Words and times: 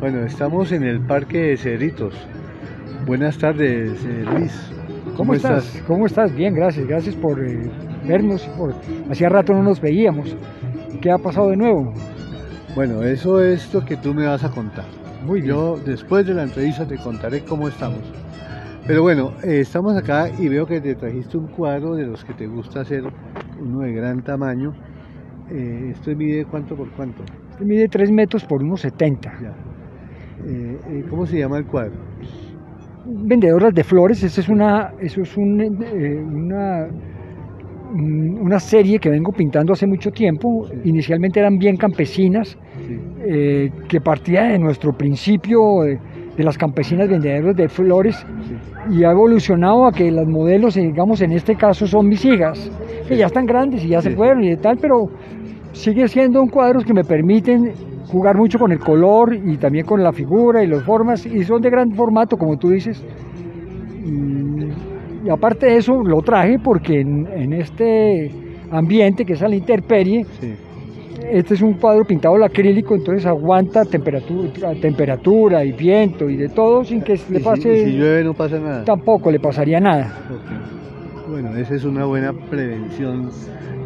Bueno, 0.00 0.24
estamos 0.24 0.72
en 0.72 0.82
el 0.82 1.00
Parque 1.00 1.38
de 1.38 1.56
Cedritos. 1.56 2.14
Buenas 3.06 3.38
tardes, 3.38 4.04
eh, 4.04 4.24
Luis. 4.24 4.72
¿Cómo, 5.16 5.34
estás? 5.34 5.82
¿Cómo 5.86 6.06
estás? 6.06 6.34
Bien, 6.34 6.54
gracias. 6.54 6.86
Gracias 6.86 7.16
por 7.16 7.42
eh, 7.42 7.70
vernos. 8.06 8.42
Por... 8.58 8.74
Hacía 9.10 9.28
rato 9.28 9.52
no 9.52 9.62
nos 9.62 9.80
veíamos. 9.80 10.36
¿Qué 11.00 11.10
ha 11.10 11.18
pasado 11.18 11.50
de 11.50 11.56
nuevo? 11.56 11.92
Bueno, 12.74 13.02
eso 13.02 13.40
es 13.40 13.72
lo 13.72 13.84
que 13.84 13.96
tú 13.96 14.12
me 14.12 14.26
vas 14.26 14.44
a 14.44 14.50
contar. 14.50 14.84
Muy 15.24 15.40
bien. 15.40 15.54
Yo 15.54 15.76
después 15.78 16.26
de 16.26 16.34
la 16.34 16.42
entrevista 16.42 16.86
te 16.86 16.96
contaré 16.98 17.44
cómo 17.44 17.68
estamos. 17.68 18.00
Pero 18.86 19.02
bueno, 19.02 19.32
eh, 19.42 19.60
estamos 19.60 19.96
acá 19.96 20.28
y 20.38 20.48
veo 20.48 20.66
que 20.66 20.80
te 20.80 20.94
trajiste 20.94 21.38
un 21.38 21.46
cuadro 21.46 21.94
de 21.94 22.06
los 22.06 22.24
que 22.24 22.34
te 22.34 22.46
gusta 22.46 22.80
hacer, 22.80 23.04
uno 23.60 23.80
de 23.80 23.92
gran 23.92 24.22
tamaño. 24.22 24.72
Eh, 25.50 25.92
¿Esto 25.92 26.10
mide 26.16 26.44
cuánto 26.44 26.76
por 26.76 26.90
cuánto? 26.90 27.22
Este 27.50 27.64
mide 27.64 27.88
3 27.88 28.10
metros 28.10 28.44
por 28.44 28.62
unos 28.62 28.80
70. 28.80 29.32
Ya. 29.40 29.73
Eh, 30.46 30.76
eh, 30.90 31.04
¿Cómo 31.08 31.26
se 31.26 31.38
llama 31.38 31.58
el 31.58 31.66
cuadro? 31.66 31.92
Vendedoras 33.06 33.74
de 33.74 33.84
flores, 33.84 34.22
eso 34.22 34.40
es 34.40 34.48
una, 34.48 34.92
eso 35.00 35.20
es 35.22 35.36
un, 35.36 35.60
eh, 35.60 36.22
una, 36.24 36.86
mm, 37.92 38.42
una 38.42 38.58
serie 38.58 38.98
que 38.98 39.10
vengo 39.10 39.30
pintando 39.32 39.72
hace 39.74 39.86
mucho 39.86 40.10
tiempo. 40.10 40.66
Inicialmente 40.84 41.38
eran 41.40 41.58
bien 41.58 41.76
campesinas, 41.76 42.56
Sí. 42.86 42.98
eh, 43.26 43.70
que 43.88 44.00
partía 44.00 44.44
de 44.44 44.58
nuestro 44.58 44.92
principio 44.92 45.60
de 45.82 46.42
las 46.42 46.58
campesinas 46.58 47.08
vendedoras 47.08 47.54
de 47.54 47.68
flores 47.68 48.16
sí. 48.42 48.54
y 48.98 49.04
ha 49.04 49.12
evolucionado 49.12 49.86
a 49.86 49.92
que 49.92 50.10
las 50.10 50.26
modelos, 50.26 50.74
digamos 50.74 51.20
en 51.22 51.32
este 51.32 51.54
caso, 51.54 51.86
son 51.86 52.08
mis 52.08 52.24
hijas, 52.24 52.70
que 53.06 53.16
ya 53.16 53.26
están 53.26 53.46
grandes 53.46 53.84
y 53.84 53.88
ya 53.88 54.00
se 54.00 54.10
fueron 54.10 54.42
y 54.42 54.56
tal, 54.56 54.78
pero 54.80 55.06
sigue 55.72 56.08
siendo 56.08 56.42
un 56.42 56.48
cuadros 56.48 56.84
que 56.84 56.92
me 56.92 57.04
permiten 57.04 57.72
jugar 58.08 58.36
mucho 58.36 58.58
con 58.58 58.72
el 58.72 58.78
color 58.78 59.34
y 59.34 59.56
también 59.56 59.86
con 59.86 60.02
la 60.02 60.12
figura 60.12 60.62
y 60.62 60.66
las 60.66 60.82
formas 60.82 61.24
y 61.26 61.44
son 61.44 61.60
de 61.62 61.70
gran 61.70 61.92
formato, 61.92 62.36
como 62.36 62.56
tú 62.56 62.70
dices. 62.70 63.02
Y, 64.04 65.26
y 65.26 65.30
aparte 65.30 65.66
de 65.66 65.76
eso, 65.76 66.02
lo 66.02 66.20
traje 66.20 66.58
porque 66.58 67.00
en, 67.00 67.26
en 67.26 67.52
este 67.54 68.30
ambiente 68.70 69.24
que 69.24 69.34
es 69.34 69.42
a 69.42 69.48
la 69.48 69.56
intemperie, 69.56 70.24
sí. 70.40 70.54
este 71.30 71.54
es 71.54 71.62
un 71.62 71.74
cuadro 71.74 72.04
pintado 72.04 72.34
al 72.34 72.42
acrílico, 72.42 72.94
entonces 72.94 73.24
aguanta 73.26 73.84
temperatura, 73.84 74.74
temperatura 74.80 75.64
y 75.64 75.72
viento 75.72 76.28
y 76.28 76.36
de 76.36 76.48
todo 76.48 76.84
sin 76.84 77.00
que 77.02 77.18
le 77.30 77.40
pase, 77.40 77.84
si 77.84 77.92
llueve 77.92 78.24
no 78.24 78.34
pasa 78.34 78.58
nada. 78.58 78.84
tampoco 78.84 79.30
le 79.30 79.40
pasaría 79.40 79.80
nada. 79.80 80.12
Bueno, 81.28 81.56
esa 81.56 81.74
es 81.74 81.84
una 81.84 82.04
buena 82.04 82.32
prevención. 82.32 83.30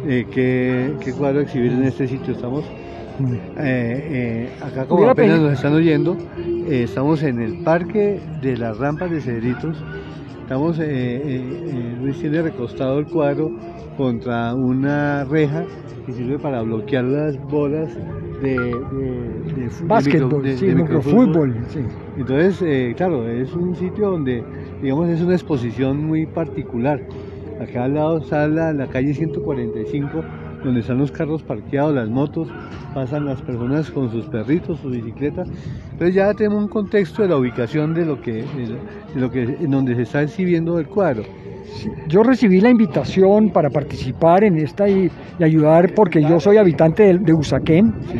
Eh, 0.07 0.25
¿qué, 0.31 0.93
qué 1.03 1.13
cuadro 1.13 1.41
exhibir 1.41 1.71
en 1.71 1.83
este 1.83 2.07
sitio? 2.07 2.33
Estamos 2.33 2.65
Mm. 2.65 3.08
Eh, 3.57 4.07
eh, 4.11 4.49
acá, 4.61 4.85
como 4.85 5.01
apenas 5.09 5.39
nos 5.39 5.53
están 5.53 5.73
oyendo, 5.73 6.17
eh, 6.67 6.83
estamos 6.83 7.21
en 7.23 7.41
el 7.41 7.55
Parque 7.63 8.19
de 8.41 8.57
las 8.57 8.77
Rampas 8.77 9.11
de 9.11 9.21
Cedritos. 9.21 9.75
Estamos, 10.41 10.79
Luis 10.79 12.19
tiene 12.19 12.41
recostado 12.41 12.97
el 12.99 13.05
cuadro 13.05 13.51
contra 13.97 14.55
una 14.55 15.23
reja 15.25 15.63
que 16.05 16.13
sirve 16.13 16.39
para 16.39 16.61
bloquear 16.63 17.03
las 17.03 17.37
bolas 17.49 17.91
de, 18.41 18.55
de, 18.57 19.61
de 19.61 19.69
fu- 19.69 19.83
de 19.83 19.87
Básquetbol, 19.89 20.41
de- 20.43 20.57
sí, 20.57 20.65
de 20.67 20.75
microfútbol, 20.75 21.55
sí. 21.69 21.81
entonces, 22.17 22.95
claro, 22.95 23.27
es 23.27 23.53
un 23.53 23.75
sitio 23.75 24.09
donde, 24.11 24.43
digamos, 24.81 25.09
es 25.09 25.21
una 25.21 25.33
exposición 25.33 26.03
muy 26.03 26.25
particular. 26.25 26.99
Acá 27.59 27.83
al 27.83 27.93
lado 27.93 28.19
está 28.19 28.47
la, 28.47 28.71
la 28.73 28.87
calle 28.87 29.13
145, 29.13 30.23
donde 30.63 30.81
están 30.81 30.97
los 30.97 31.11
carros 31.11 31.43
parqueados, 31.43 31.93
las 31.95 32.09
motos, 32.09 32.47
pasan 32.93 33.25
las 33.25 33.41
personas 33.41 33.89
con 33.91 34.11
sus 34.11 34.25
perritos, 34.25 34.79
sus 34.79 34.91
bicicletas. 34.91 35.47
Entonces 35.91 36.15
ya 36.15 36.33
tenemos 36.33 36.63
un 36.63 36.69
contexto 36.69 37.21
de 37.23 37.29
la 37.29 37.37
ubicación 37.37 37.93
de 37.93 38.05
lo 38.05 38.21
que, 38.21 38.33
de 38.33 39.19
lo- 39.19 39.29
que, 39.31 39.43
en 39.43 39.71
donde 39.71 39.95
se 39.95 40.03
está 40.03 40.21
exhibiendo 40.21 40.79
el 40.79 40.87
cuadro. 40.87 41.23
Sí, 41.75 41.89
Yo 42.07 42.23
recibí 42.23 42.59
la 42.61 42.69
invitación 42.69 43.51
para 43.51 43.69
participar 43.69 44.43
en 44.43 44.57
esta 44.57 44.89
y, 44.89 45.09
y 45.39 45.43
ayudar 45.43 45.93
porque 45.93 46.21
yo 46.21 46.39
soy 46.39 46.57
habitante 46.57 47.03
de, 47.03 47.19
de 47.19 47.33
Usaquén 47.33 47.93
Sí, 48.11 48.19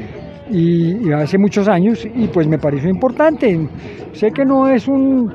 y, 0.51 1.07
y 1.07 1.11
hace 1.13 1.37
muchos 1.37 1.67
años 1.67 2.05
y 2.15 2.27
pues 2.27 2.47
me 2.47 2.57
pareció 2.57 2.89
importante. 2.89 3.67
Sé 4.13 4.31
que 4.31 4.45
no 4.45 4.67
es 4.69 4.87
un... 4.87 5.31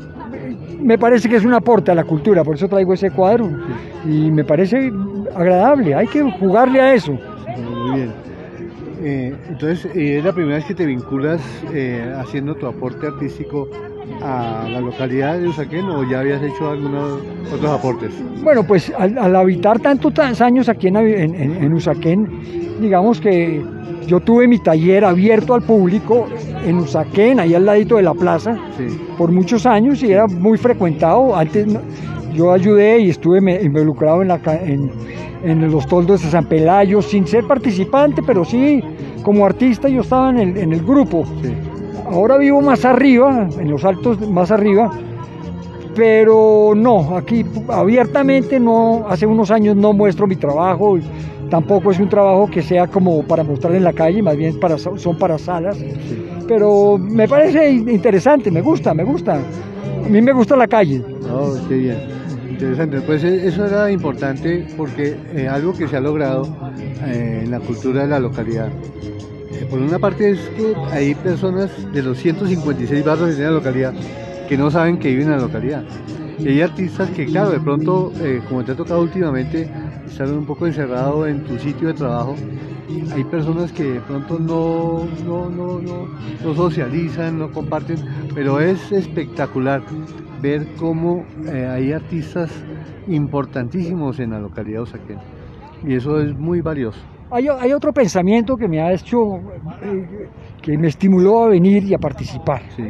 Me 0.81 0.98
parece 0.98 1.28
que 1.28 1.37
es 1.37 1.44
un 1.44 1.54
aporte 1.54 1.91
a 1.93 1.94
la 1.94 2.04
cultura, 2.04 2.44
por 2.44 2.56
eso 2.56 2.69
traigo 2.69 2.93
ese 2.93 3.10
cuadro 3.10 3.48
y 4.09 4.31
me 4.31 4.44
parece 4.44 4.91
agradable, 5.35 5.95
hay 5.95 6.07
que 6.07 6.23
jugarle 6.23 6.81
a 6.81 6.95
eso. 6.95 7.12
muy 7.12 7.93
bien. 7.95 8.12
Eh, 9.03 9.35
entonces, 9.51 9.85
eh, 9.95 10.19
¿es 10.19 10.25
la 10.25 10.33
primera 10.33 10.57
vez 10.57 10.65
que 10.65 10.75
te 10.75 10.87
vinculas 10.87 11.41
eh, 11.75 12.11
haciendo 12.19 12.55
tu 12.55 12.67
aporte 12.67 13.07
artístico 13.07 13.69
a 14.23 14.67
la 14.71 14.81
localidad 14.81 15.39
de 15.39 15.49
Usaquén 15.49 15.85
o 15.91 16.09
ya 16.09 16.21
habías 16.21 16.43
hecho 16.43 16.71
algunos 16.71 17.21
otros 17.53 17.71
aportes? 17.71 18.12
Bueno, 18.43 18.62
pues 18.67 18.93
al, 18.97 19.19
al 19.19 19.37
habitar 19.37 19.79
tantos 19.81 20.12
años 20.41 20.69
aquí 20.69 20.89
en, 20.89 20.97
en, 20.97 21.35
en- 21.35 21.73
Usaquén, 21.75 22.29
digamos 22.81 23.21
que 23.21 23.62
yo 24.06 24.21
tuve 24.21 24.47
mi 24.49 24.59
taller 24.59 25.05
abierto 25.05 25.55
al 25.55 25.62
público 25.62 26.27
en 26.65 26.77
Usaquén, 26.79 27.41
ahí 27.41 27.55
al 27.55 27.67
ladito 27.67 27.97
de 27.97 28.03
la 28.05 28.15
plaza, 28.15 28.56
Sí, 28.79 28.87
por 29.19 29.31
muchos 29.33 29.67
años 29.67 30.03
y 30.03 30.12
era 30.12 30.27
muy 30.27 30.56
frecuentado. 30.56 31.37
Antes 31.37 31.67
yo 32.34 32.53
ayudé 32.53 32.99
y 33.00 33.11
estuve 33.11 33.39
involucrado 33.62 34.22
en, 34.22 34.28
la, 34.28 34.41
en, 34.62 34.91
en 35.43 35.71
los 35.71 35.87
toldos 35.87 36.22
de 36.22 36.31
San 36.31 36.47
Pelayo, 36.47 37.00
sin 37.00 37.27
ser 37.27 37.47
participante, 37.47 38.22
pero 38.22 38.45
sí 38.45 38.83
como 39.22 39.47
artista 39.47 39.89
yo 39.89 40.03
estaba 40.03 40.31
en 40.31 40.39
el, 40.39 40.56
en 40.56 40.73
el 40.73 40.83
grupo. 40.84 41.25
sí. 41.43 41.53
Ahora 42.06 42.37
vivo 42.37 42.61
más 42.61 42.84
arriba, 42.84 43.49
en 43.59 43.71
los 43.71 43.83
altos 43.83 44.21
más 44.28 44.50
arriba, 44.50 44.91
pero 45.94 46.75
no, 46.77 47.17
aquí 47.17 47.44
abiertamente 47.69 48.61
no, 48.61 49.06
hace 49.09 49.27
unos 49.27 49.50
años 49.50 49.75
no 49.75 49.94
muestro 49.94 50.27
mi 50.27 50.37
trabajo, 50.37 50.99
tampoco 51.49 51.93
es 51.93 51.99
un 51.99 52.09
trabajo 52.09 52.49
que 52.50 52.62
sea 52.62 52.87
como 52.89 53.23
para 53.23 53.43
mostrar 53.43 53.75
en 53.75 53.84
la 53.84 53.93
calle, 53.93 54.23
más 54.23 54.37
bien 54.37 54.61
para, 54.61 54.77
son 54.77 55.17
para 55.19 55.39
salas, 55.39 55.78
sí. 55.78 55.89
pero 56.47 56.99
me 56.99 57.27
parece 57.27 57.71
interesante, 57.71 58.50
me 58.50 58.61
gusta, 58.61 58.93
me 58.93 59.05
gusta. 59.05 59.39
A 60.05 60.09
mí 60.09 60.21
me 60.21 60.33
gusta 60.33 60.55
la 60.55 60.69
calle. 60.69 61.03
Oh, 61.33 61.55
qué 61.69 61.77
bien. 61.77 61.99
Interesante. 62.54 63.00
Pues 63.00 63.25
eh, 63.25 63.48
eso 63.48 63.66
era 63.66 63.91
importante 63.91 64.65
porque 64.76 65.16
eh, 65.34 65.48
algo 65.48 65.72
que 65.76 65.88
se 65.88 65.97
ha 65.97 66.00
logrado 66.00 66.56
eh, 67.04 67.41
en 67.42 67.50
la 67.50 67.59
cultura 67.59 68.03
de 68.03 68.09
la 68.09 68.20
localidad. 68.20 68.70
por 69.69 69.81
una 69.81 69.98
parte 69.98 70.31
es 70.31 70.38
que 70.56 70.72
hay 70.93 71.16
personas 71.16 71.70
de 71.93 72.03
los 72.03 72.16
156 72.19 73.04
barrios 73.04 73.31
que 73.31 73.34
tiene 73.34 73.50
la 73.50 73.56
localidad 73.56 73.93
que 74.48 74.56
no 74.56 74.70
saben 74.70 74.98
que 74.98 75.09
viven 75.09 75.25
en 75.25 75.31
la 75.32 75.38
localidad. 75.38 75.82
Y 76.38 76.48
hay 76.48 76.60
artistas 76.60 77.10
que, 77.10 77.26
claro, 77.26 77.50
de 77.50 77.60
pronto, 77.60 78.12
como 78.48 78.62
te 78.64 78.72
ha 78.72 78.76
tocado 78.76 79.00
últimamente, 79.00 79.69
estar 80.06 80.28
un 80.31 80.44
poco 80.44 80.66
encerrado 80.66 81.26
en 81.26 81.44
tu 81.44 81.59
sitio 81.59 81.88
de 81.88 81.94
trabajo, 81.94 82.37
hay 83.14 83.25
personas 83.25 83.72
que 83.72 83.84
de 83.84 84.00
pronto 84.00 84.38
no, 84.38 85.09
no, 85.25 85.48
no, 85.48 85.81
no, 85.81 86.09
no 86.44 86.54
socializan, 86.54 87.38
no 87.38 87.50
comparten, 87.50 87.97
pero 88.34 88.60
es 88.60 88.93
espectacular 88.93 89.82
ver 90.41 90.67
cómo 90.78 91.25
eh, 91.47 91.67
hay 91.67 91.93
artistas 91.93 92.50
importantísimos 93.06 94.21
en 94.21 94.31
la 94.31 94.39
localidad 94.39 94.78
de 94.78 94.83
Usaquén. 94.83 95.19
Y 95.87 95.95
eso 95.95 96.19
es 96.21 96.34
muy 96.39 96.61
valioso. 96.61 97.00
Hay, 97.31 97.47
hay 97.49 97.72
otro 97.72 97.93
pensamiento 97.93 98.55
que 98.56 98.69
me 98.69 98.81
ha 98.81 98.93
hecho, 98.93 99.17
eh, 99.83 100.28
que 100.62 100.78
me 100.78 100.89
estimuló 100.89 101.44
a 101.44 101.49
venir 101.49 101.83
y 101.84 101.94
a 101.94 101.99
participar. 101.99 102.62
Sí, 102.77 102.84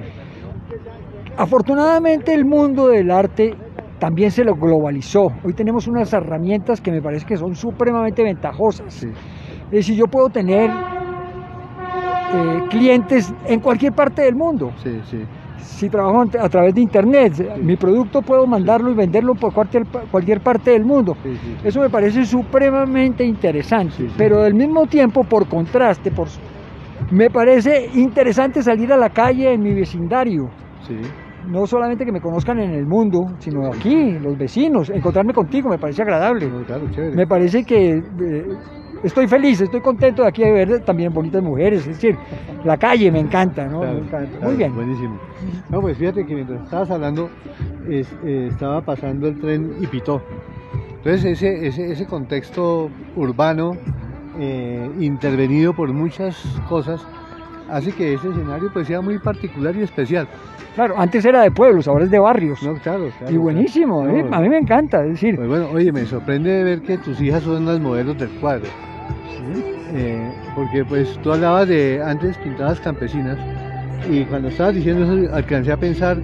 Afortunadamente 1.36 2.32
el 2.32 2.44
mundo 2.44 2.88
del 2.88 3.10
arte 3.10 3.54
también 3.98 4.30
se 4.30 4.44
lo 4.44 4.54
globalizó. 4.54 5.26
Hoy 5.44 5.52
tenemos 5.54 5.88
unas 5.88 6.12
herramientas 6.12 6.80
que 6.80 6.92
me 6.92 7.00
parece 7.00 7.26
que 7.26 7.36
son 7.36 7.54
supremamente 7.54 8.22
ventajosas. 8.22 8.92
sí, 8.94 9.08
Es 9.66 9.70
decir, 9.70 9.96
yo 9.96 10.04
puedo 10.06 10.28
tener 10.28 10.70
eh, 12.32 12.60
clientes 12.70 13.32
en 13.46 13.60
cualquier 13.60 13.92
parte 13.92 14.22
del 14.22 14.36
mundo. 14.36 14.70
sí, 14.82 15.00
sí. 15.04 15.18
Si 15.58 15.88
trabajo 15.88 16.24
a 16.40 16.48
través 16.48 16.74
de 16.74 16.82
internet, 16.82 17.32
mi 17.62 17.76
producto 17.76 18.20
puedo 18.22 18.46
mandarlo 18.46 18.90
y 18.90 18.94
venderlo 18.94 19.34
por 19.34 19.52
cualquier, 19.52 19.82
cualquier 20.10 20.40
parte 20.40 20.70
del 20.70 20.84
mundo. 20.84 21.14
sí, 21.22 21.34
sí. 21.36 21.56
Eso 21.64 21.80
me 21.80 21.90
parece 21.90 22.24
supremamente 22.24 23.24
interesante, 23.24 24.08
pero 24.16 24.42
al 24.42 24.54
mismo 24.54 24.86
tiempo, 24.86 25.22
por 25.22 25.48
contraste, 25.48 26.10
por, 26.10 26.28
me 27.10 27.30
parece 27.30 27.90
interesante 27.94 28.62
salir 28.62 28.92
a 28.92 28.96
la 28.96 29.10
calle 29.10 29.52
en 29.52 29.62
mi 29.62 29.74
vecindario. 29.74 30.50
No 31.46 31.66
solamente 31.66 32.04
que 32.04 32.12
me 32.12 32.20
conozcan 32.20 32.58
en 32.58 32.72
el 32.72 32.86
mundo, 32.86 33.18
sino 33.38 33.66
aquí, 33.68 34.18
los 34.18 34.36
vecinos. 34.38 34.88
Encontrarme 34.88 35.32
contigo 35.34 35.68
me 35.68 35.78
parece 35.78 36.02
agradable. 36.02 36.48
no, 36.48 36.64
claro, 36.64 36.90
chévere. 36.90 37.14
Me 37.14 37.26
parece 37.26 37.64
que 37.64 37.90
eh, 37.90 38.44
estoy 39.04 39.26
feliz, 39.28 39.60
estoy 39.60 39.80
contento 39.80 40.22
de 40.22 40.28
aquí 40.28 40.42
de 40.42 40.52
ver 40.52 40.80
también 40.80 41.12
bonitas 41.12 41.42
mujeres. 41.42 41.80
Es 41.82 41.86
decir, 41.88 42.16
la 42.64 42.76
calle 42.76 43.10
me 43.12 43.20
encanta, 43.20 43.66
¿no? 43.66 43.80
Claro, 43.80 43.94
me 43.94 44.06
encanta. 44.06 44.30
claro, 44.30 44.46
Muy 44.46 44.56
bien. 44.56 44.74
Buenísimo. 44.74 45.18
No, 45.68 45.80
pues 45.80 45.96
fíjate 45.98 46.26
que 46.26 46.34
mientras 46.34 46.62
estabas 46.62 46.90
hablando, 46.90 47.30
es- 47.88 48.12
eh, 48.24 48.48
estaba 48.50 48.80
pasando 48.80 49.28
el 49.28 49.38
tren 49.38 49.74
y 49.80 49.86
pitó. 49.86 50.22
Entonces 50.96 51.24
ese, 51.24 51.66
ese, 51.66 51.92
ese 51.92 52.06
contexto 52.06 52.90
urbano, 53.14 53.76
eh, 54.38 54.90
intervenido 54.98 55.74
por 55.74 55.92
muchas 55.92 56.36
cosas, 56.68 57.06
hace 57.70 57.92
que 57.92 58.14
ese 58.14 58.28
escenario 58.30 58.70
pues 58.72 58.86
sea 58.86 59.00
muy 59.02 59.18
particular 59.18 59.76
y 59.76 59.82
especial. 59.82 60.26
Claro, 60.74 60.94
antes 60.98 61.24
era 61.24 61.42
de 61.42 61.50
pueblos, 61.52 61.86
ahora 61.86 62.04
es 62.04 62.10
de 62.10 62.18
barrios. 62.18 62.60
No, 62.62 62.74
claro, 62.74 63.08
claro, 63.18 63.32
y 63.32 63.36
buenísimo, 63.36 64.02
claro. 64.02 64.18
¿eh? 64.18 64.26
A 64.32 64.40
mí 64.40 64.48
me 64.48 64.58
encanta, 64.58 65.04
es 65.04 65.10
decir, 65.12 65.36
Pues 65.36 65.46
bueno, 65.46 65.68
oye, 65.72 65.92
me 65.92 66.04
sorprende 66.04 66.64
ver 66.64 66.80
que 66.82 66.98
tus 66.98 67.20
hijas 67.20 67.42
son 67.44 67.64
las 67.66 67.78
modelos 67.78 68.18
del 68.18 68.30
cuadro. 68.40 68.66
Eh, 69.94 70.32
porque 70.54 70.84
pues 70.84 71.18
tú 71.22 71.32
hablabas 71.32 71.68
de, 71.68 72.02
antes 72.04 72.36
pintabas 72.38 72.80
campesinas, 72.80 73.38
y 74.10 74.24
cuando 74.24 74.48
estabas 74.48 74.74
diciendo 74.74 75.04
eso 75.04 75.34
alcancé 75.34 75.72
a 75.72 75.76
pensar 75.76 76.16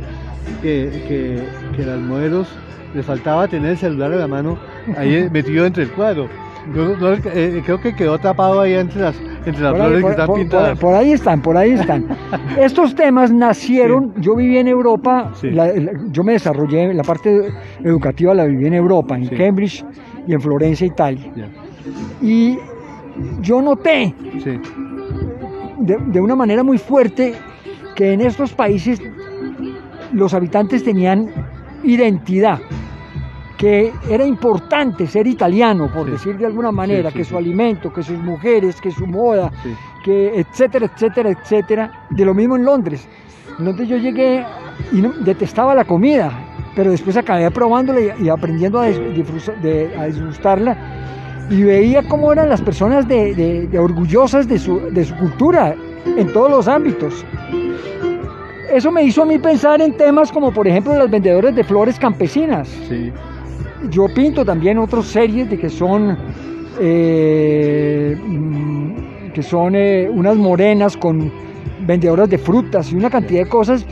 que, 0.62 0.91
que, 1.08 1.43
que 1.76 1.87
las 1.87 1.99
modelos 2.00 2.49
les 2.94 3.06
faltaba 3.06 3.47
tener 3.49 3.70
el 3.73 3.79
celular 3.79 4.12
a 4.12 4.17
la 4.17 4.26
mano 4.26 4.58
ahí 4.97 5.29
metido 5.32 5.64
entre 5.67 5.85
el 5.85 5.91
cuadro. 5.93 6.29
Yo 6.75 6.94
no- 6.97 7.14
eh, 7.32 7.62
creo 7.64 7.81
que 7.81 7.94
quedó 7.94 8.19
tapado 8.19 8.61
ahí 8.61 8.75
entre 8.75 9.00
las, 9.00 9.17
entre 9.46 9.62
las 9.62 9.73
por 9.73 9.81
ahí, 9.81 9.87
flores 9.88 9.96
que 9.96 10.03
por- 10.03 10.11
están 10.11 10.26
por- 10.26 10.38
pintadas. 10.38 10.79
por- 10.79 10.94
ahí 10.94 11.12
están, 11.12 11.43
por 11.43 11.56
ahí 11.56 11.70
están. 11.73 12.06
Estos 12.58 12.94
temas 12.94 13.32
nacieron, 13.32 14.12
yo 14.20 14.37
viví 14.37 14.58
en 14.58 14.69
Europa, 14.69 15.32
Sí. 15.41 15.50
la- 15.50 15.69
la- 15.73 15.93
yo 16.11 16.23
me 16.23 16.32
desarrollé, 16.32 16.93
la 16.93 17.03
parte 17.03 17.50
educativa 17.82 18.35
la 18.35 18.44
viví 18.44 18.67
en 18.67 18.75
Europa, 18.75 19.17
en 19.17 19.26
Sí. 19.29 19.37
Cambridge 19.37 19.85
y 20.26 20.35
en 20.35 20.41
Florencia, 20.41 20.87
Italia. 20.87 21.31
Y 22.20 22.58
yo 23.40 23.61
noté 23.62 24.14
sí, 24.43 24.61
de, 25.78 25.96
de 26.06 26.20
una 26.20 26.37
manera 26.37 26.62
muy 26.62 26.78
fuerte 26.78 27.34
que 27.94 28.12
en 28.12 28.20
estos 28.20 28.52
países 28.52 29.00
los 30.12 30.34
habitantes 30.34 30.82
tenían 30.84 31.28
identidad, 31.84 32.58
que 33.56 33.93
era 34.08 34.25
importante 34.26 35.06
ser 35.06 35.26
italiano, 35.26 35.88
por 35.93 36.06
Sí. 36.06 36.12
decir 36.12 36.37
de 36.38 36.46
alguna 36.46 36.72
manera, 36.72 37.11
sí, 37.11 37.19
que 37.19 37.25
su 37.25 37.37
alimento, 37.37 37.93
que 37.93 38.02
sus 38.02 38.19
mujeres, 38.19 38.81
que 38.81 38.90
su 38.90 39.06
moda, 39.06 39.50
que 40.05 40.40
etcétera, 40.40 40.87
etcétera, 40.87 41.31
etcétera. 41.31 41.90
De 42.11 42.25
lo 42.25 42.34
mismo 42.34 42.56
en 42.56 42.64
Londres. 42.64 43.06
Entonces 43.58 43.88
yo 43.88 43.99
llegué 43.99 44.44
y 44.93 45.02
no- 45.02 45.12
detestaba 45.25 45.75
la 45.75 45.84
comida, 45.84 46.32
pero 46.75 46.90
después 46.90 47.17
acabé 47.17 47.50
probándola 47.50 48.00
y, 48.00 48.25
y 48.25 48.28
aprendiendo 48.31 48.81
a, 48.81 48.87
des- 48.87 48.99
y 51.50 51.62
veía 51.62 52.02
cómo 52.08 52.32
eran 52.32 52.49
las 52.49 52.61
personas 52.62 53.06
de, 53.08 53.35
de- 53.35 53.67
de 53.67 53.79
orgullosas 53.79 54.47
de 54.49 54.58
su, 54.58 54.81
de 54.91 55.05
su 55.05 55.14
cultura 55.17 55.75
en 56.17 56.32
todos 56.32 56.50
los 56.50 56.69
ámbitos. 56.69 57.25
Eso 58.73 58.93
me 58.93 59.02
hizo 59.02 59.23
a 59.23 59.26
mí 59.26 59.38
pensar 59.38 59.81
en 59.82 59.93
temas 59.97 60.31
como 60.31 60.52
por 60.52 60.67
ejemplo 60.69 60.94
las 60.97 61.11
vendedoras 61.11 61.55
de 61.55 61.64
flores 61.64 61.99
campesinas. 61.99 62.69
sí. 62.88 63.12
Yo 63.91 64.06
pinto 64.14 64.44
también 64.44 64.76
otras 64.79 65.06
series 65.06 65.49
de 65.49 65.58
que 65.58 65.70
son 65.70 66.17
eh, 66.79 68.14
mm, 68.26 69.31
que 69.32 69.43
son 69.43 69.75
eh, 69.75 70.08
unas 70.12 70.37
morenas 70.37 70.96
con 70.99 71.32
vendedoras 71.87 72.29
de 72.29 72.37
frutas 72.37 72.93
y 72.93 72.96
una 72.96 73.08
cantidad 73.08 73.44
de 73.44 73.49
cosas, 73.49 73.87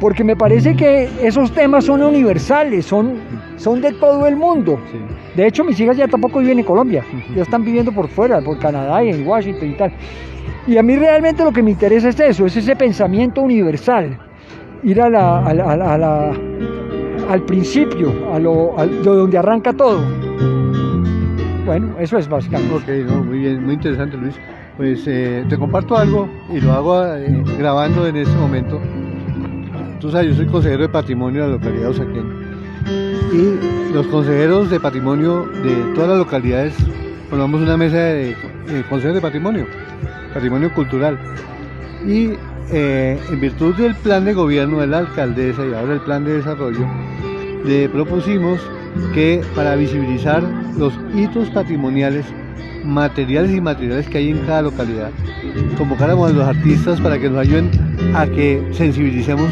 porque 0.00 0.22
me 0.24 0.36
parece 0.36 0.74
que 0.76 1.08
esos 1.22 1.50
temas 1.52 1.84
son 1.84 2.02
universales, 2.02 2.86
son, 2.86 3.14
son 3.56 3.80
de 3.80 3.92
todo 3.92 4.26
el 4.26 4.36
mundo. 4.36 4.78
sí. 4.92 4.98
De 5.34 5.46
hecho, 5.46 5.64
mis 5.64 5.78
hijas 5.80 5.96
ya 5.96 6.08
tampoco 6.08 6.38
viven 6.40 6.58
en 6.58 6.64
Colombia, 6.64 7.04
ya 7.34 7.42
están 7.42 7.64
viviendo 7.64 7.92
por 7.92 8.08
fuera, 8.08 8.40
por 8.40 8.58
Canadá 8.58 9.02
y 9.04 9.10
en 9.10 9.26
Washington 9.26 9.70
y 9.70 9.74
tal. 9.74 9.92
Y 10.66 10.76
a 10.76 10.82
mí 10.82 10.96
realmente 10.96 11.44
lo 11.44 11.52
que 11.52 11.62
me 11.62 11.70
interesa 11.70 12.08
es 12.08 12.18
eso, 12.20 12.46
es 12.46 12.56
ese 12.56 12.74
pensamiento 12.76 13.40
universal, 13.42 14.18
ir 14.82 15.00
a 15.00 15.08
la, 15.08 15.38
a 15.44 15.54
la- 15.54 15.64
a 15.72 15.76
la- 15.76 15.94
a 15.94 15.98
la- 15.98 16.32
al 17.30 17.42
principio, 17.42 18.12
a 18.34 18.38
lo, 18.38 18.78
a 18.78 18.86
lo 18.86 19.14
donde 19.14 19.38
arranca 19.38 19.72
todo. 19.72 20.00
Bueno, 21.66 21.94
eso 21.98 22.16
es 22.18 22.28
básicamente. 22.28 22.74
Ok, 22.74 22.88
no, 23.10 23.24
muy 23.24 23.38
bien, 23.40 23.64
muy 23.64 23.74
interesante 23.74 24.16
Luis. 24.16 24.34
Pues 24.76 25.04
eh, 25.06 25.44
te 25.48 25.58
comparto 25.58 25.96
algo 25.96 26.28
y 26.52 26.60
lo 26.60 26.72
hago 26.72 27.04
eh, 27.04 27.42
grabando 27.58 28.06
en 28.06 28.16
este 28.16 28.34
momento. 28.36 28.80
Tú 30.00 30.10
sabes, 30.10 30.28
yo 30.28 30.34
soy 30.34 30.46
consejero 30.46 30.82
de 30.82 30.88
patrimonio 30.88 31.42
de 31.42 31.48
la 31.48 31.54
localidad 31.54 31.82
de 31.82 31.90
Usaquén. 31.90 32.48
Y 33.32 33.92
los 33.92 34.06
consejeros 34.06 34.70
de 34.70 34.78
patrimonio 34.78 35.46
de 35.62 35.92
todas 35.94 36.10
las 36.10 36.18
localidades 36.18 36.74
formamos 37.28 37.60
una 37.60 37.76
mesa 37.76 37.96
de, 37.96 38.36
de 38.66 38.82
consejeros 38.88 39.16
de 39.16 39.20
patrimonio, 39.20 39.66
patrimonio 40.32 40.72
cultural. 40.72 41.18
Y 42.06 42.30
eh, 42.70 43.18
en 43.30 43.40
virtud 43.40 43.74
del 43.76 43.94
plan 43.94 44.26
de 44.26 44.34
gobierno 44.34 44.80
de 44.80 44.86
la 44.86 44.98
alcaldesa 44.98 45.64
y 45.66 45.72
ahora 45.72 45.94
el 45.94 46.00
plan 46.00 46.24
de 46.24 46.34
desarrollo, 46.34 46.86
le 47.64 47.88
propusimos 47.88 48.60
que 49.14 49.40
para 49.54 49.74
visibilizar 49.74 50.42
los 50.76 50.92
hitos 51.14 51.48
patrimoniales, 51.50 52.26
materiales 52.84 53.52
y 53.52 53.56
inmateriales 53.56 54.08
que 54.08 54.18
hay 54.18 54.30
en 54.30 54.38
cada 54.46 54.62
localidad, 54.62 55.10
convocáramos 55.76 56.30
a 56.30 56.34
los 56.34 56.46
artistas 56.46 57.00
para 57.00 57.18
que 57.18 57.28
nos 57.28 57.38
ayuden 57.40 57.70
a 58.14 58.26
que 58.26 58.62
sensibilicemos 58.72 59.50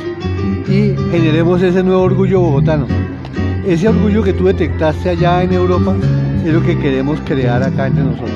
y 0.68 0.94
generemos 1.10 1.62
ese 1.62 1.82
nuevo 1.82 2.02
orgullo 2.02 2.40
bogotano. 2.40 2.86
Ese 3.66 3.88
orgullo 3.88 4.22
que 4.22 4.32
tú 4.32 4.44
detectaste 4.46 5.10
allá 5.10 5.42
en 5.42 5.52
Europa 5.52 5.94
es 6.44 6.52
lo 6.52 6.62
que 6.62 6.78
queremos 6.78 7.20
crear 7.24 7.62
acá 7.62 7.88
entre 7.88 8.04
nosotros. 8.04 8.30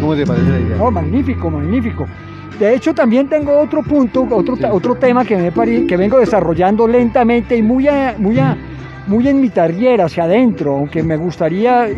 ¿Cómo 0.00 0.14
te 0.14 0.24
parece 0.26 0.48
la 0.50 0.60
idea? 0.60 0.76
No, 0.76 0.90
magnífico, 0.90 1.50
magnífico. 1.50 2.06
De 2.58 2.74
hecho, 2.74 2.92
también 2.94 3.28
tengo 3.28 3.56
otro 3.58 3.82
punto, 3.82 4.26
otro, 4.30 4.56
Sí. 4.56 4.64
otro 4.70 4.94
tema 4.96 5.24
que, 5.24 5.36
me 5.36 5.52
pare- 5.52 5.86
que 5.86 5.96
vengo 5.96 6.18
desarrollando 6.18 6.86
lentamente 6.88 7.56
y 7.56 7.62
muy, 7.62 7.86
a- 7.88 8.14
muy, 8.18 8.38
a- 8.38 8.56
muy 9.08 9.26
en 9.26 9.40
mi 9.40 9.48
tariera, 9.50 10.04
hacia 10.04 10.24
adentro, 10.24 10.76
aunque 10.76 11.02
me 11.02 11.16
gustaría, 11.16 11.88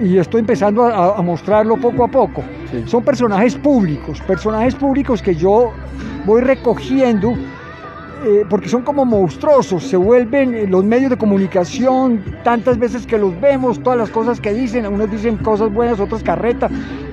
y 0.00 0.18
estoy 0.18 0.40
empezando 0.40 0.84
a, 0.84 1.16
a 1.18 1.22
mostrarlo 1.22 1.76
poco 1.76 2.04
a 2.04 2.08
poco. 2.08 2.42
Sí. 2.70 2.82
Son 2.86 3.02
personajes 3.02 3.56
públicos, 3.56 4.20
personajes 4.22 4.74
públicos 4.74 5.20
que 5.22 5.34
yo 5.34 5.72
voy 6.24 6.40
recogiendo 6.42 7.32
eh, 8.26 8.42
porque 8.48 8.70
son 8.70 8.82
como 8.82 9.04
monstruosos, 9.04 9.82
se 9.82 9.98
vuelven 9.98 10.54
eh, 10.54 10.66
los 10.66 10.82
medios 10.82 11.10
de 11.10 11.16
comunicación, 11.18 12.24
tantas 12.42 12.78
veces 12.78 13.06
que 13.06 13.18
los 13.18 13.38
vemos, 13.38 13.82
todas 13.82 13.98
las 13.98 14.08
cosas 14.08 14.40
que 14.40 14.54
dicen, 14.54 14.86
unos 14.86 15.10
dicen 15.10 15.36
cosas 15.36 15.70
buenas, 15.70 16.00
otros 16.00 16.22
carreta, 16.22 16.70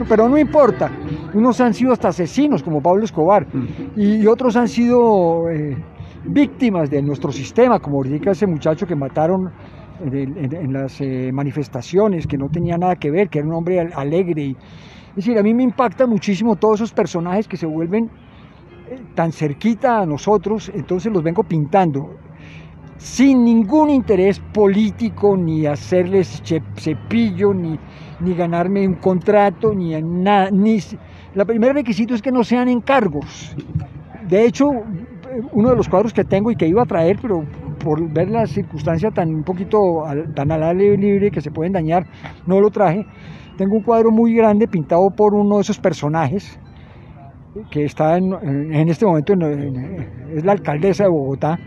pero 0.07 0.29
no 0.29 0.37
importa. 0.37 0.89
Unos 1.33 1.59
han 1.59 1.73
sido 1.73 1.91
hasta 1.91 2.09
asesinos, 2.09 2.63
como 2.63 2.81
Pablo 2.81 3.03
Escobar, 3.03 3.45
Mm. 3.51 3.99
y 3.99 4.25
otros 4.27 4.55
han 4.55 4.69
sido 4.69 5.49
eh, 5.49 5.75
víctimas 6.23 6.89
de 6.89 7.01
nuestro 7.01 7.31
sistema, 7.31 7.79
como 7.79 7.97
ahorita 7.97 8.31
ese 8.31 8.47
muchacho 8.47 8.85
que 8.85 8.95
mataron 8.95 9.49
en, 9.99 10.53
en- 10.53 10.73
las 10.73 10.99
eh, 11.01 11.31
manifestaciones, 11.33 12.25
que 12.27 12.37
no 12.37 12.47
tenía 12.49 12.77
nada 12.77 12.95
que 12.95 13.11
ver, 13.11 13.29
que 13.29 13.39
era 13.39 13.47
un 13.47 13.53
hombre 13.53 13.79
al- 13.79 13.93
alegre. 13.95 14.41
y- 14.43 14.51
es 15.09 15.15
decir, 15.15 15.37
a 15.37 15.43
mí 15.43 15.53
me 15.53 15.63
impacta 15.63 16.07
muchísimo 16.07 16.55
todos 16.55 16.75
esos 16.75 16.93
personajes 16.93 17.47
que 17.47 17.57
se 17.57 17.65
vuelven 17.65 18.05
eh, 18.89 18.99
tan 19.15 19.31
cerquita 19.31 19.99
a 19.99 20.05
nosotros, 20.05 20.71
entonces 20.73 21.11
los 21.11 21.21
vengo 21.23 21.43
pintando 21.43 22.15
sin 22.97 23.43
ningún 23.43 23.89
interés 23.89 24.39
político, 24.39 25.35
ni 25.35 25.65
hacerles 25.65 26.41
cepillo, 26.77 27.51
ni, 27.53 27.75
ni 28.19 28.35
ganarme 28.35 28.87
un 28.87 28.95
contrato, 28.95 29.73
ni 29.73 29.99
nada. 30.01 30.49
Ni, 30.51 30.77
la 31.33 31.43
primer 31.45 31.73
requisito 31.73 32.13
es 32.13 32.21
que 32.21 32.31
no 32.31 32.43
sean 32.43 32.69
encargos. 32.69 33.55
De 34.27 34.45
hecho, 34.45 34.65
uno 35.53 35.69
de 35.69 35.75
los 35.75 35.87
cuadros 35.87 36.13
que 36.13 36.23
tengo 36.23 36.51
y 36.51 36.55
que 36.55 36.67
iba 36.67 36.81
a 36.81 36.85
traer, 36.85 37.17
pero 37.21 37.43
por 37.83 38.01
ver 38.11 38.29
la 38.29 38.45
circunstancia 38.45 39.09
tan 39.11 39.29
un 39.29 39.43
poquito 39.43 39.77
tan 40.35 40.51
al 40.51 40.63
aire 40.63 40.97
libre 40.97 41.31
que 41.31 41.41
se 41.41 41.51
pueden 41.51 41.73
dañar, 41.73 42.05
no 42.45 42.59
lo 42.59 42.69
traje. 42.69 43.05
Tengo 43.57 43.75
un 43.77 43.83
cuadro 43.83 44.11
muy 44.11 44.33
grande 44.33 44.67
pintado 44.67 45.09
por 45.15 45.33
uno 45.33 45.55
de 45.55 45.61
esos 45.61 45.79
personajes 45.79 46.59
que 47.69 47.83
está 47.83 48.17
en, 48.17 48.31
este 48.89 49.05
momento, 49.05 49.33
en- 49.33 49.41
en- 49.41 50.07
es 50.37 50.45
la 50.45 50.53
alcaldesa 50.53 51.03
de 51.03 51.09
Bogotá. 51.09 51.59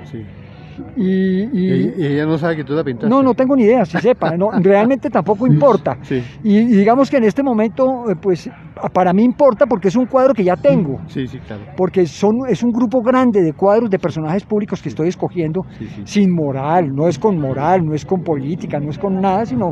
Y, 0.97 1.43
y- 1.43 1.73
Y, 1.73 1.95
y 1.99 2.07
ella 2.07 2.27
no 2.27 2.37
sabe 2.39 2.57
que 2.57 2.65
tú 2.65 2.75
la 2.75 2.83
pintaste. 2.85 3.09
no, 3.09 3.23
no 3.23 3.35
tengo 3.35 3.55
ni 3.57 3.65
idea, 3.65 3.85
si 3.85 3.99
sepa, 3.99 4.37
no, 4.37 4.51
realmente 4.61 5.11
tampoco 5.11 5.47
importa. 5.47 5.97
Sí, 6.03 6.23
Y, 6.43 6.59
y 6.59 6.65
digamos 6.77 7.11
que 7.11 7.17
en 7.19 7.25
este 7.25 7.43
momento, 7.43 8.11
eh, 8.11 8.15
pues 8.21 8.49
para 8.93 9.13
mí 9.13 9.23
importa 9.25 9.67
porque 9.67 9.89
es 9.89 9.97
un 9.97 10.07
cuadro 10.07 10.35
que 10.35 10.45
ya 10.45 10.57
tengo, 10.57 11.01
sí, 11.07 11.27
sí, 11.27 11.39
claro. 11.39 11.63
porque 11.77 12.07
son, 12.07 12.41
es 12.49 12.63
un 12.63 12.71
grupo 12.73 13.01
grande 13.03 13.41
de 13.43 13.53
cuadros 13.53 13.89
de 13.91 13.99
personajes 13.99 14.45
públicos 14.45 14.83
que 14.83 14.89
estoy 14.89 15.09
escogiendo 15.09 15.63
Sí, 15.79 15.87
sí. 15.95 16.03
sin 16.05 16.35
moral, 16.35 16.89
no 16.95 17.09
es 17.09 17.19
con 17.19 17.39
moral, 17.39 17.85
no 17.85 17.95
es 17.95 18.05
con 18.05 18.23
política, 18.23 18.79
no 18.81 18.91
es 18.91 18.99
con 18.99 19.21
nada, 19.21 19.47
sino 19.47 19.71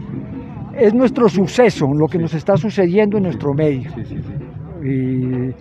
es 0.75 0.95
nuestro 0.95 1.29
suceso, 1.29 1.87
lo 1.93 2.07
que 2.07 2.19
nos 2.19 2.33
está 2.35 2.57
sucediendo 2.57 3.17
en 3.19 3.25
nuestro 3.25 3.53
medio. 3.55 3.91
Sí, 3.95 4.05
sí, 4.05 4.17
sí. 4.17 4.33
Y 4.85 5.53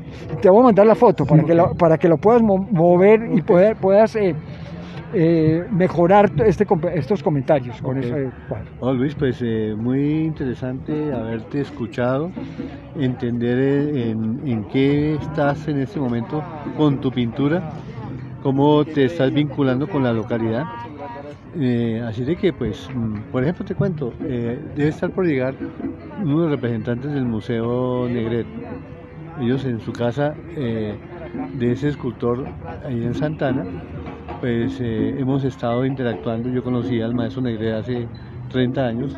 te 0.41 0.50
voy 0.50 0.62
a 0.62 0.63
mandar 0.63 0.86
la 0.88 0.95
foto 0.95 1.25
para 1.25 1.43
que 1.43 1.53
lo, 1.53 1.74
para 1.75 1.98
que 1.98 2.07
lo 2.07 2.17
puedas 2.17 2.41
mo- 2.41 2.65
mover 2.71 3.19
y 3.33 3.41
poder- 3.41 3.75
puedas 3.75 4.15
eh, 4.15 4.33
eh, 5.13 5.65
mejorar 5.72 6.32
este, 6.46 6.65
estos 6.94 7.24
comentarios 7.24 7.82
con 7.82 7.98
ese 7.98 8.30
cuadro. 8.48 8.72
Oh, 8.80 8.94
Luis, 8.94 9.15
pues 9.15 9.41
eh, 9.41 9.75
muy 9.77 10.24
interesante 10.24 11.13
haberte 11.13 11.62
escuchado, 11.62 12.32
entender 12.96 13.58
eh, 13.60 14.12
en, 14.12 14.41
en 14.46 14.63
qué 14.65 15.15
estás 15.15 15.68
en 15.68 15.80
este 15.80 16.00
momento 16.00 16.44
con 16.77 17.00
tu 17.00 17.12
pintura, 17.12 17.72
cómo 18.41 18.84
te 18.86 19.06
estás 19.06 19.32
vinculando 19.34 19.88
con 19.88 20.03
la 20.03 20.13
localidad. 20.13 20.65
Eh, 21.60 22.01
así 22.08 22.24
de 22.24 22.38
que, 22.38 22.53
pues, 22.53 22.89
mm, 22.94 23.32
por 23.32 23.44
ejemplo, 23.44 23.65
te 23.65 23.75
cuento, 23.75 24.13
eh, 24.24 24.58
debe 24.75 24.89
estar 24.89 25.12
por 25.12 25.25
llegar 25.25 25.56
uno 26.24 26.38
de 26.38 26.41
los 26.44 26.51
representantes 26.51 27.12
del 27.12 27.25
Museo 27.25 28.08
Negret. 28.08 28.48
Ellos 29.41 29.65
en 29.65 29.80
su 29.80 29.91
casa 29.91 30.34
eh, 30.56 30.96
de 31.53 31.72
ese 31.72 31.89
escultor 31.89 32.46
ahí 32.86 33.03
en 33.03 33.13
Santana, 33.13 33.65
pues 34.41 34.79
eh, 34.81 35.15
hemos 35.19 35.43
estado 35.43 35.86
interactuando. 35.86 36.50
Yo 36.50 36.63
conocí 36.63 37.00
al 37.00 37.13
maestro 37.13 37.43
Negre 37.43 37.74
hace 37.74 38.07
30 38.50 38.86
años 38.86 39.15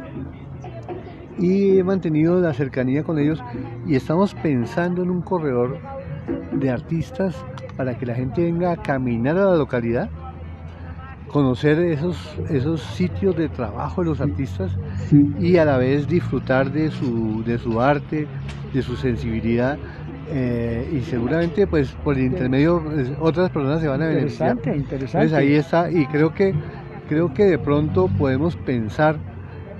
y 1.39 1.77
he 1.79 1.83
mantenido 1.83 2.39
la 2.41 2.53
cercanía 2.53 3.03
con 3.03 3.17
ellos. 3.17 3.41
Y 3.87 3.95
estamos 3.95 4.35
pensando 4.35 5.01
en 5.01 5.09
un 5.09 5.21
corredor 5.21 5.77
de 6.51 6.69
artistas 6.69 7.43
para 7.77 7.97
que 7.97 8.05
la 8.05 8.13
gente 8.13 8.43
venga 8.43 8.73
a 8.73 8.77
caminar 8.77 9.37
a 9.37 9.45
la 9.45 9.55
localidad, 9.55 10.09
conocer 11.29 11.79
esos, 11.79 12.17
esos 12.49 12.81
sitios 12.81 13.35
de 13.37 13.47
trabajo 13.47 14.01
de 14.01 14.09
los 14.09 14.21
artistas 14.21 14.77
y 15.39 15.55
a 15.57 15.65
la 15.65 15.77
vez 15.77 16.07
disfrutar 16.07 16.71
de 16.71 16.91
su, 16.91 17.43
de 17.45 17.57
su 17.57 17.81
arte, 17.81 18.27
de 18.73 18.81
su 18.81 18.97
sensibilidad 18.97 19.77
eh, 20.29 20.89
y 20.91 21.01
seguramente 21.01 21.67
pues 21.67 21.91
por 22.03 22.15
el 22.17 22.23
intermedio 22.23 22.81
pues, 22.83 23.11
otras 23.19 23.49
personas 23.49 23.81
se 23.81 23.87
van 23.87 24.01
a 24.01 24.07
beneficiar. 24.07 24.51
Interesante, 24.51 24.77
interesante. 24.77 25.25
Entonces 25.25 25.33
ahí 25.33 25.55
está 25.55 25.91
y 25.91 26.05
creo 26.07 26.33
que 26.33 26.53
creo 27.09 27.33
que 27.33 27.43
de 27.43 27.59
pronto 27.59 28.07
podemos 28.17 28.55
pensar 28.55 29.17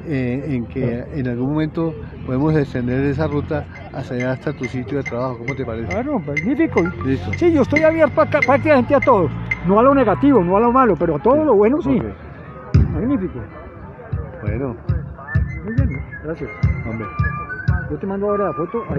eh, 0.06 0.44
en 0.48 0.66
que 0.66 1.06
en 1.14 1.28
algún 1.28 1.52
momento 1.52 1.94
podemos 2.26 2.54
extender 2.56 3.06
esa 3.06 3.28
ruta 3.28 3.66
hasta 3.94 4.16
allá 4.16 4.32
hasta 4.34 4.52
tu 4.54 4.66
sitio 4.66 4.98
de 4.98 5.04
trabajo. 5.04 5.38
¿Cómo 5.40 5.56
te 5.56 5.66
parece? 5.66 5.88
Claro, 5.88 6.20
magnífico. 6.20 6.84
Listo. 7.06 7.32
Sí, 7.34 7.54
yo 7.54 7.62
estoy 7.62 7.84
abierto 7.84 8.22
a 8.22 8.26
prácticamente 8.26 8.96
a 8.96 9.00
todo. 9.00 9.30
No 9.66 9.80
a 9.80 9.84
lo 9.84 9.96
negativo, 9.96 10.44
no 10.44 10.58
a 10.58 10.60
lo 10.60 10.72
malo, 10.74 10.96
pero 10.98 11.16
a 11.16 11.20
todo 11.20 11.46
lo 11.46 11.56
bueno 11.56 11.82
sí. 11.82 12.02
Magnífico. 12.92 13.40
Bueno, 14.42 14.76
Muy 15.64 15.74
bien, 15.74 16.02
gracias. 16.24 16.50
hombre. 16.86 17.08
Yo 17.90 17.98
te 17.98 18.08
mando 18.08 18.30
ahora 18.30 18.46
la 18.48 18.54
foto. 18.54 18.84